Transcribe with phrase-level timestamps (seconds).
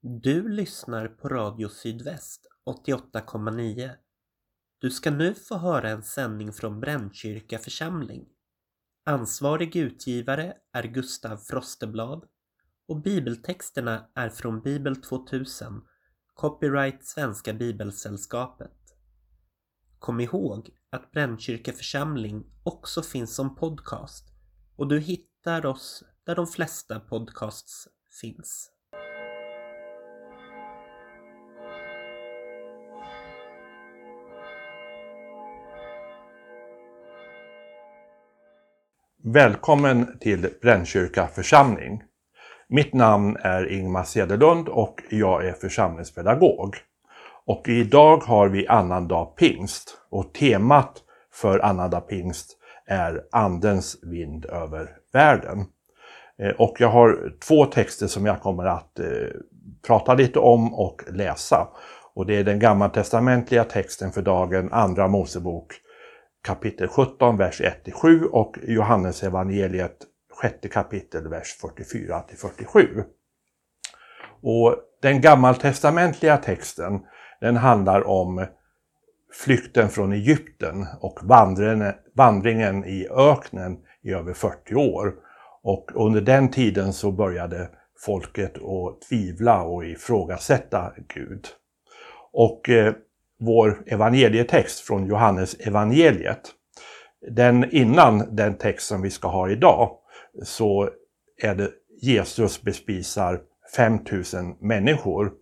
[0.00, 2.46] Du lyssnar på Radio Sydväst
[2.86, 3.90] 88,9.
[4.78, 8.28] Du ska nu få höra en sändning från Brännkyrka församling.
[9.04, 12.24] Ansvarig utgivare är Gustav Frosteblad
[12.88, 15.82] och bibeltexterna är från Bibel 2000,
[16.34, 18.96] copyright Svenska Bibelsällskapet.
[19.98, 24.28] Kom ihåg att Brännkyrka församling också finns som podcast
[24.76, 27.88] och du hittar oss där de flesta podcasts
[28.20, 28.77] finns.
[39.32, 42.02] Välkommen till Brännkyrka församling.
[42.68, 46.76] Mitt namn är Ingmar Cederlund och jag är församlingspedagog.
[47.46, 54.90] Och idag har vi annandag pingst och temat för annandag pingst är Andens vind över
[55.12, 55.64] världen.
[56.38, 59.06] Eh, och jag har två texter som jag kommer att eh,
[59.86, 61.68] prata lite om och läsa.
[62.14, 65.80] Och det är den gammaltestamentliga texten för dagen, Andra Mosebok
[66.48, 69.96] kapitel 17, vers 1-7 och Johannes evangeliet
[70.42, 73.04] 6 kapitel, vers 44-47.
[74.42, 77.00] Och den gammaltestamentliga texten
[77.40, 78.46] den handlar om
[79.32, 81.18] flykten från Egypten och
[82.14, 85.14] vandringen i öknen i över 40 år.
[85.62, 87.68] Och under den tiden så började
[88.06, 91.46] folket att tvivla och ifrågasätta Gud.
[92.32, 92.94] Och eh,
[93.38, 96.40] vår evangelietext från Johannes evangeliet.
[97.30, 99.90] Den innan den text som vi ska ha idag
[100.42, 100.90] så
[101.42, 101.70] är det
[102.02, 103.40] Jesus bespisar
[103.76, 105.32] 5000 människor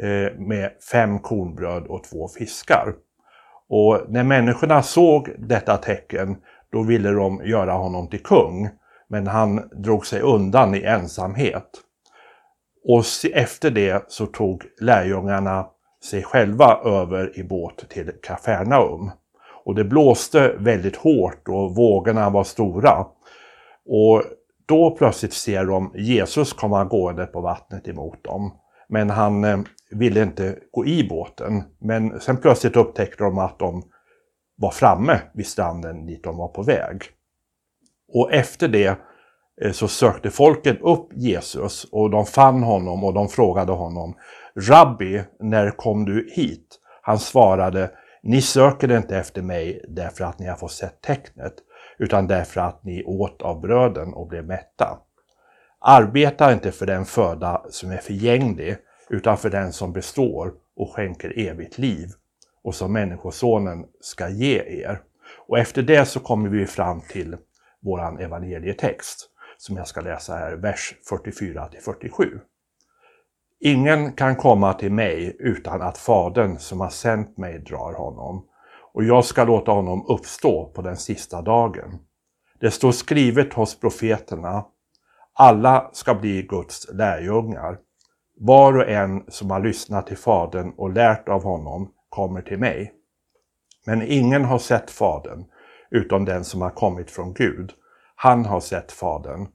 [0.00, 2.94] eh, med fem kornbröd och två fiskar.
[3.68, 6.36] Och när människorna såg detta tecken
[6.72, 8.68] då ville de göra honom till kung.
[9.08, 11.70] Men han drog sig undan i ensamhet.
[12.84, 15.66] Och efter det så tog lärjungarna
[16.04, 19.10] sig själva över i båt till Kafarnaum.
[19.64, 23.06] Och det blåste väldigt hårt och vågorna var stora.
[23.86, 24.22] Och
[24.66, 28.54] då plötsligt ser de Jesus komma gående på vattnet emot dem.
[28.88, 29.58] Men han eh,
[29.90, 31.62] ville inte gå i båten.
[31.78, 33.82] Men sen plötsligt upptäckte de att de
[34.56, 37.02] var framme vid stranden dit de var på väg.
[38.14, 38.98] Och efter det
[39.62, 44.14] eh, så sökte folket upp Jesus och de fann honom och de frågade honom
[44.56, 46.78] Rabbi, när kom du hit?
[47.02, 47.90] Han svarade,
[48.22, 51.54] ni söker inte efter mig därför att ni har fått sett tecknet,
[51.98, 54.98] utan därför att ni åt av bröden och blev mätta.
[55.80, 58.76] Arbeta inte för den föda som är förgänglig,
[59.10, 62.08] utan för den som består och skänker evigt liv
[62.64, 65.00] och som Människosonen ska ge er.
[65.46, 67.36] Och efter det så kommer vi fram till
[67.80, 72.40] våran evangelietext som jag ska läsa här, vers 44 till 47.
[73.64, 78.46] Ingen kan komma till mig utan att Fadern som har sänt mig drar honom,
[78.92, 81.98] och jag ska låta honom uppstå på den sista dagen.
[82.60, 84.64] Det står skrivet hos profeterna,
[85.32, 87.78] alla ska bli Guds lärjungar.
[88.40, 92.92] Var och en som har lyssnat till Fadern och lärt av honom kommer till mig.
[93.86, 95.44] Men ingen har sett Fadern,
[95.90, 97.72] utom den som har kommit från Gud.
[98.14, 99.46] Han har sett Fadern.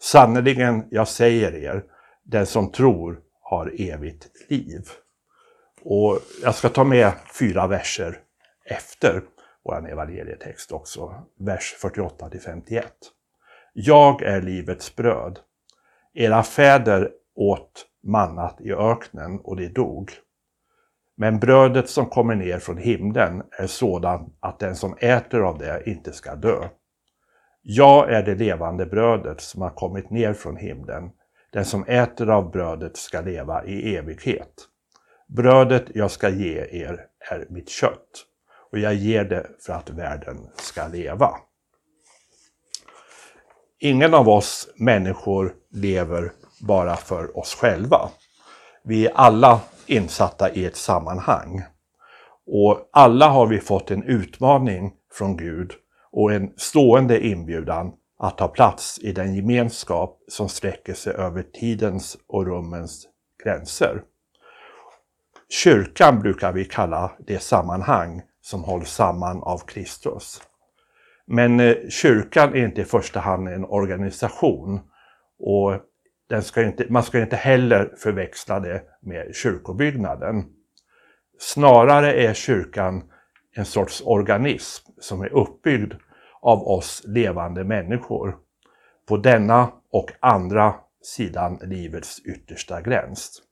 [0.00, 1.84] Sannerligen, jag säger er,
[2.24, 3.20] den som tror
[3.52, 4.88] har evigt liv.
[5.82, 8.18] Och jag ska ta med fyra verser
[8.64, 9.22] efter
[9.64, 12.86] vår evangelietext också, vers 48 till 51.
[13.72, 15.38] Jag är livets bröd.
[16.14, 20.10] Era fäder åt mannat i öknen och de dog.
[21.16, 25.82] Men brödet som kommer ner från himlen är sådant att den som äter av det
[25.86, 26.68] inte ska dö.
[27.62, 31.10] Jag är det levande brödet som har kommit ner från himlen.
[31.52, 34.68] Den som äter av brödet ska leva i evighet.
[35.28, 38.26] Brödet jag ska ge er är mitt kött
[38.72, 41.30] och jag ger det för att världen ska leva.
[43.80, 48.10] Ingen av oss människor lever bara för oss själva.
[48.84, 51.62] Vi är alla insatta i ett sammanhang.
[52.46, 55.72] Och alla har vi fått en utmaning från Gud
[56.12, 62.16] och en stående inbjudan att ta plats i den gemenskap som sträcker sig över tidens
[62.28, 63.08] och rummens
[63.44, 64.02] gränser.
[65.48, 70.42] Kyrkan brukar vi kalla det sammanhang som hålls samman av Kristus.
[71.26, 74.80] Men eh, kyrkan är inte i första hand en organisation
[75.38, 75.80] och
[76.28, 80.44] den ska inte, man ska inte heller förväxla det med kyrkobyggnaden.
[81.38, 83.02] Snarare är kyrkan
[83.56, 85.94] en sorts organism som är uppbyggd
[86.42, 88.36] av oss levande människor
[89.08, 93.42] på denna och andra sidan livets yttersta gräns.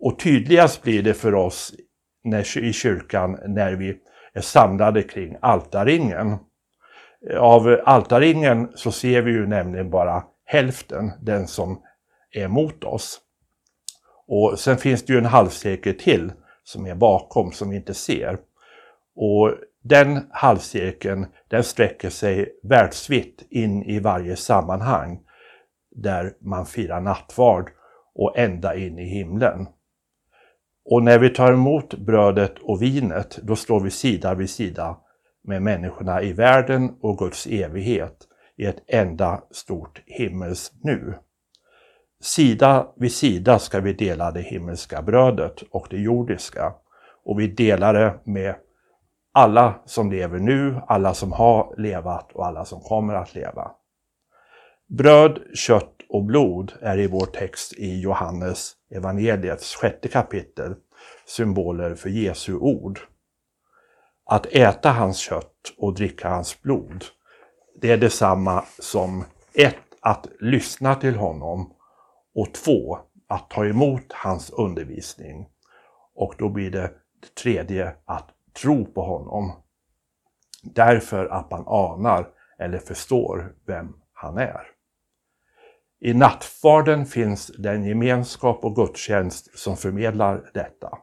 [0.00, 1.72] Och tydligast blir det för oss
[2.24, 3.98] när, i kyrkan när vi
[4.32, 6.36] är samlade kring altarringen.
[7.38, 11.82] Av altarringen så ser vi ju nämligen bara hälften, den som
[12.30, 13.20] är mot oss.
[14.26, 16.32] Och sen finns det ju en halvcirkel till
[16.64, 18.38] som är bakom som vi inte ser.
[19.16, 25.20] Och den halvcirkeln den sträcker sig världsvitt in i varje sammanhang
[25.90, 27.70] där man firar nattvard
[28.14, 29.66] och ända in i himlen.
[30.84, 34.96] Och när vi tar emot brödet och vinet, då står vi sida vid sida
[35.44, 38.16] med människorna i världen och Guds evighet
[38.56, 41.14] i ett enda stort himmels nu.
[42.20, 46.74] Sida vid sida ska vi dela det himmelska brödet och det jordiska.
[47.24, 48.54] Och vi delar det med
[49.36, 53.70] alla som lever nu, alla som har levat och alla som kommer att leva.
[54.88, 60.74] Bröd, kött och blod är i vår text i Johannes evangeliets sjätte kapitel
[61.26, 63.00] symboler för Jesu ord.
[64.24, 67.04] Att äta hans kött och dricka hans blod,
[67.80, 69.24] det är detsamma som
[69.54, 71.74] ett, att lyssna till honom
[72.34, 72.98] och två,
[73.28, 75.48] att ta emot hans undervisning.
[76.14, 76.90] Och då blir det,
[77.22, 79.52] det tredje att tro på honom.
[80.62, 84.66] Därför att man anar eller förstår vem han är.
[86.00, 90.98] I nattvarden finns den gemenskap och gudstjänst som förmedlar detta.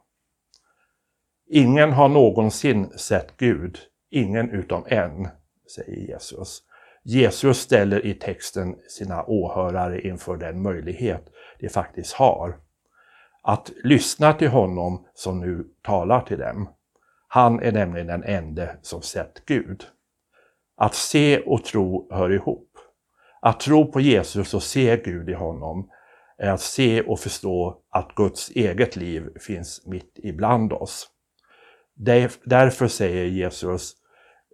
[1.49, 3.77] Ingen har någonsin sett Gud,
[4.09, 5.27] ingen utom en,
[5.75, 6.63] säger Jesus.
[7.03, 11.29] Jesus ställer i texten sina åhörare inför den möjlighet
[11.59, 12.57] de faktiskt har.
[13.41, 16.69] Att lyssna till honom som nu talar till dem.
[17.33, 19.83] Han är nämligen den ende som sett Gud.
[20.77, 22.69] Att se och tro hör ihop.
[23.41, 25.89] Att tro på Jesus och se Gud i honom
[26.37, 31.07] är att se och förstå att Guds eget liv finns mitt ibland oss.
[32.45, 33.93] Därför säger Jesus,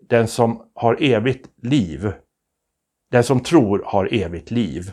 [0.09, 2.11] den som har evigt liv,
[3.11, 4.91] den som tror har evigt liv.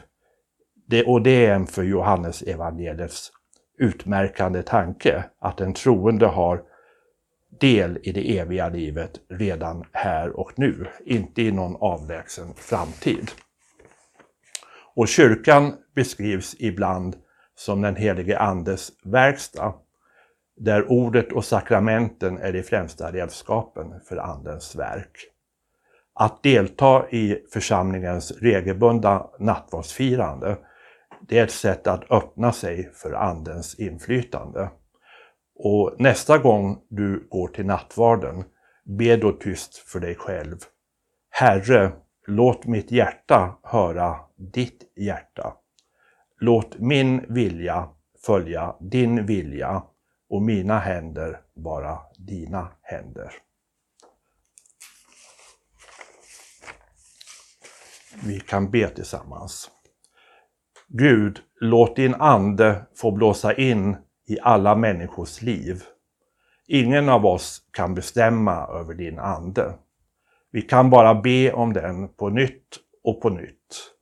[0.87, 3.33] Det, och det är en för Johannes evangeliets
[3.79, 6.76] utmärkande tanke, att den troende har
[7.61, 13.31] del i det eviga livet redan här och nu, inte i någon avlägsen framtid.
[14.95, 17.17] Och kyrkan beskrivs ibland
[17.55, 19.75] som den helige Andes verkstad,
[20.57, 25.17] där ordet och sakramenten är de främsta redskapen för Andens verk.
[26.15, 30.57] Att delta i församlingens regelbundna nattvardsfirande,
[31.29, 34.71] det är ett sätt att öppna sig för Andens inflytande.
[35.59, 38.45] Och nästa gång du går till nattvarden,
[38.85, 40.57] be då tyst för dig själv.
[41.31, 41.93] Herre,
[42.27, 45.57] låt mitt hjärta höra ditt hjärta.
[46.39, 47.89] Låt min vilja
[48.27, 49.83] följa din vilja
[50.29, 53.33] och mina händer vara dina händer.
[58.25, 59.71] Vi kan be tillsammans.
[60.89, 63.97] Gud, låt din ande få blåsa in
[64.27, 65.83] i alla människors liv.
[66.67, 69.75] Ingen av oss kan bestämma över din ande.
[70.51, 73.93] Vi kan bara be om den på nytt och på nytt.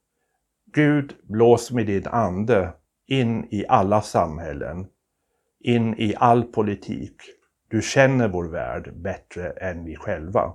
[0.73, 2.73] Gud, blås med din ande
[3.06, 4.87] in i alla samhällen,
[5.61, 7.16] in i all politik.
[7.69, 10.52] Du känner vår värld bättre än vi själva.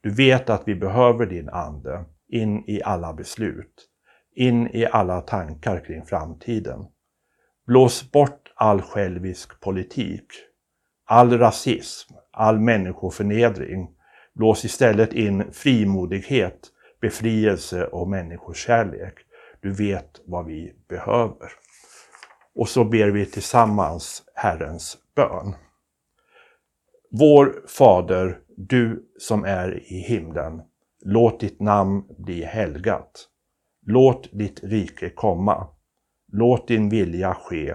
[0.00, 3.88] Du vet att vi behöver din ande in i alla beslut,
[4.34, 6.86] in i alla tankar kring framtiden.
[7.66, 10.26] Blås bort all självisk politik,
[11.04, 13.88] all rasism, all människoförnedring.
[14.34, 16.60] Blås istället in frimodighet,
[17.00, 19.14] befrielse och människokärlek.
[19.60, 21.52] Du vet vad vi behöver.
[22.54, 25.54] Och så ber vi tillsammans Herrens bön.
[27.10, 30.62] Vår Fader, du som är i himlen.
[31.04, 33.28] Låt ditt namn bli helgat.
[33.86, 35.68] Låt ditt rike komma.
[36.32, 37.74] Låt din vilja ske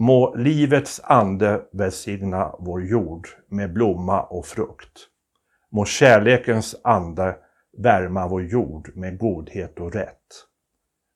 [0.00, 5.08] Må livets ande välsigna vår jord med blomma och frukt.
[5.70, 7.36] Må kärlekens ande
[7.78, 10.46] värma vår jord med godhet och rätt.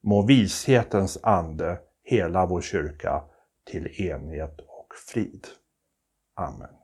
[0.02, 3.22] Må vishetens ande hela vår kyrka
[3.70, 5.46] till enhet och frid.
[6.34, 6.83] Amen.